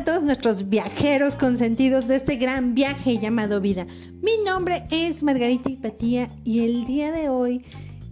[0.00, 3.86] nuestros viajeros consentidos de este gran viaje llamado vida.
[4.22, 7.62] Mi nombre es Margarita Hipatía y el día de hoy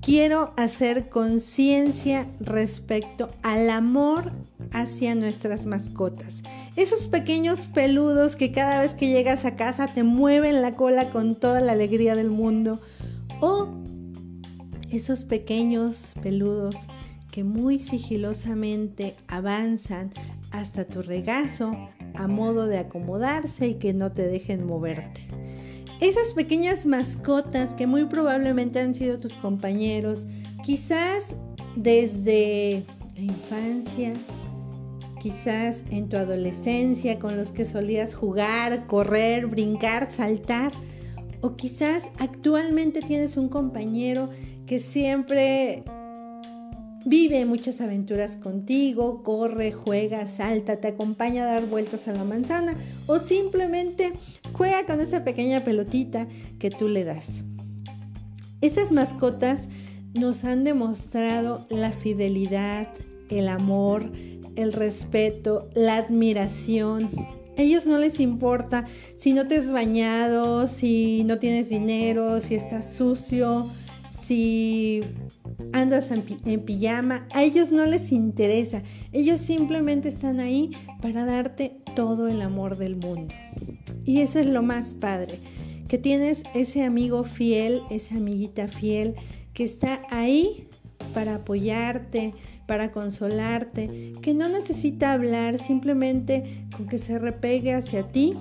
[0.00, 4.32] quiero hacer conciencia respecto al amor
[4.72, 6.42] hacia nuestras mascotas.
[6.74, 11.36] Esos pequeños peludos que cada vez que llegas a casa te mueven la cola con
[11.36, 12.80] toda la alegría del mundo.
[13.40, 13.68] O
[14.90, 16.88] esos pequeños peludos
[17.36, 20.10] que muy sigilosamente avanzan
[20.52, 21.76] hasta tu regazo
[22.14, 25.20] a modo de acomodarse y que no te dejen moverte.
[26.00, 30.24] Esas pequeñas mascotas que muy probablemente han sido tus compañeros,
[30.64, 31.36] quizás
[31.76, 32.86] desde
[33.16, 34.14] la infancia,
[35.20, 40.72] quizás en tu adolescencia con los que solías jugar, correr, brincar, saltar,
[41.42, 44.30] o quizás actualmente tienes un compañero
[44.64, 45.84] que siempre
[47.08, 52.74] Vive muchas aventuras contigo, corre, juega, salta, te acompaña a dar vueltas a la manzana
[53.06, 54.12] o simplemente
[54.52, 56.26] juega con esa pequeña pelotita
[56.58, 57.44] que tú le das.
[58.60, 59.68] Esas mascotas
[60.14, 62.88] nos han demostrado la fidelidad,
[63.30, 64.10] el amor,
[64.56, 67.08] el respeto, la admiración.
[67.56, 68.84] A ellos no les importa
[69.16, 73.70] si no te has bañado, si no tienes dinero, si estás sucio,
[74.08, 75.02] si
[75.72, 78.82] andas en, pijama, a ellos no les interesa.
[79.12, 83.34] Ellos simplemente están ahí para darte todo el amor del mundo.
[84.04, 85.40] Y eso es lo más padre,
[85.88, 89.14] que tienes ese amigo fiel, esa amiguita fiel
[89.52, 90.68] que está ahí
[91.14, 92.34] para apoyarte,
[92.66, 98.34] para consolarte, que no necesita hablar, simplemente con que se repegue hacia ti,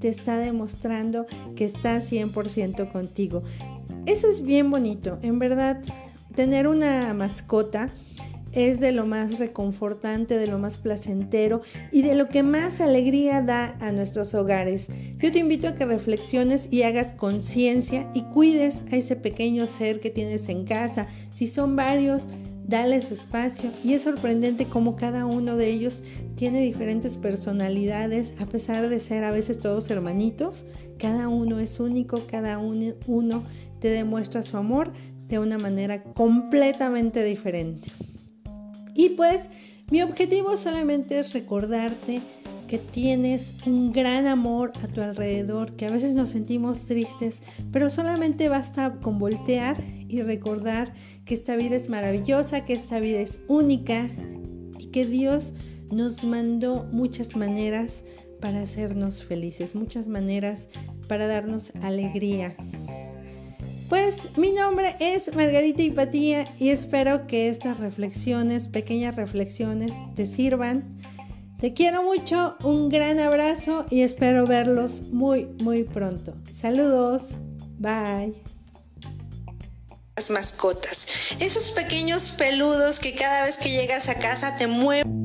[0.00, 3.42] te está demostrando que está 100% contigo.
[4.06, 5.80] Eso es bien bonito, en verdad
[6.34, 7.88] tener una mascota
[8.52, 13.40] es de lo más reconfortante, de lo más placentero y de lo que más alegría
[13.40, 14.88] da a nuestros hogares.
[15.18, 20.00] Yo te invito a que reflexiones y hagas conciencia y cuides a ese pequeño ser
[20.00, 21.06] que tienes en casa.
[21.32, 22.26] Si son varios,
[22.66, 26.02] dale su espacio y es sorprendente cómo cada uno de ellos
[26.36, 30.64] tiene diferentes personalidades, a pesar de ser a veces todos hermanitos,
[30.98, 33.44] cada uno es único, cada uno
[33.80, 34.92] te demuestra su amor
[35.28, 37.90] de una manera completamente diferente.
[38.94, 39.48] Y pues
[39.90, 42.20] mi objetivo solamente es recordarte
[42.72, 47.90] que tienes un gran amor a tu alrededor, que a veces nos sentimos tristes, pero
[47.90, 49.76] solamente basta con voltear
[50.08, 50.94] y recordar
[51.26, 54.08] que esta vida es maravillosa, que esta vida es única
[54.78, 55.52] y que Dios
[55.90, 58.04] nos mandó muchas maneras
[58.40, 60.70] para hacernos felices, muchas maneras
[61.08, 62.56] para darnos alegría.
[63.90, 70.96] Pues mi nombre es Margarita Hipatía y espero que estas reflexiones, pequeñas reflexiones, te sirvan.
[71.62, 76.34] Te quiero mucho, un gran abrazo y espero verlos muy, muy pronto.
[76.50, 77.36] Saludos,
[77.78, 78.34] bye.
[80.16, 85.21] Las mascotas, esos pequeños peludos que cada vez que llegas a casa te mueven.